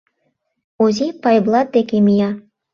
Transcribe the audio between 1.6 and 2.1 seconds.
деке